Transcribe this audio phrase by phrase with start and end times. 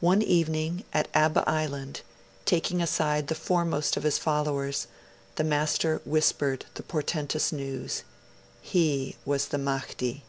[0.00, 2.00] One evening, at Abba Island,
[2.44, 4.88] taking aside the foremost of his followers,
[5.36, 8.02] the Master whispered the portentous news.
[8.60, 10.24] He was the Mahdi.